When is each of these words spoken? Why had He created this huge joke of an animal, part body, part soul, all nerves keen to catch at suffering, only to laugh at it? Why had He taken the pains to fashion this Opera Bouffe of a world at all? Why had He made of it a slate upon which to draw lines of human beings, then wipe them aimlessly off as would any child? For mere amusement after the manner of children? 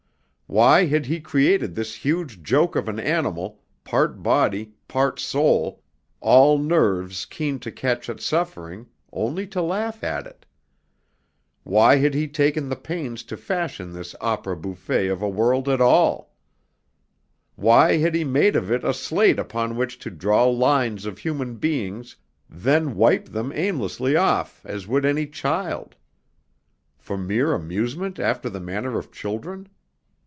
Why 0.47 0.83
had 0.85 1.05
He 1.05 1.21
created 1.21 1.75
this 1.75 1.95
huge 1.95 2.43
joke 2.43 2.75
of 2.75 2.89
an 2.89 2.99
animal, 2.99 3.61
part 3.85 4.21
body, 4.21 4.73
part 4.85 5.17
soul, 5.17 5.81
all 6.19 6.57
nerves 6.57 7.23
keen 7.25 7.57
to 7.59 7.71
catch 7.71 8.09
at 8.09 8.19
suffering, 8.19 8.87
only 9.13 9.47
to 9.47 9.61
laugh 9.61 10.03
at 10.03 10.27
it? 10.27 10.45
Why 11.63 11.95
had 11.99 12.13
He 12.13 12.27
taken 12.27 12.67
the 12.67 12.75
pains 12.75 13.23
to 13.23 13.37
fashion 13.37 13.93
this 13.93 14.13
Opera 14.19 14.57
Bouffe 14.57 14.89
of 15.09 15.21
a 15.21 15.29
world 15.29 15.69
at 15.69 15.79
all? 15.79 16.35
Why 17.55 17.95
had 17.99 18.13
He 18.13 18.25
made 18.25 18.57
of 18.57 18.69
it 18.69 18.83
a 18.83 18.93
slate 18.93 19.39
upon 19.39 19.77
which 19.77 19.99
to 19.99 20.09
draw 20.11 20.43
lines 20.43 21.05
of 21.05 21.19
human 21.19 21.55
beings, 21.59 22.17
then 22.49 22.95
wipe 22.97 23.29
them 23.29 23.53
aimlessly 23.55 24.17
off 24.17 24.65
as 24.65 24.85
would 24.85 25.05
any 25.05 25.27
child? 25.27 25.95
For 26.97 27.17
mere 27.17 27.53
amusement 27.53 28.19
after 28.19 28.49
the 28.49 28.59
manner 28.59 28.97
of 28.99 29.13
children? 29.13 29.69